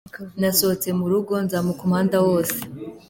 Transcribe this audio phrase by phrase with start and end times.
[0.39, 2.57] Nasohotse mu rugo, nzamuka umuhanda wose.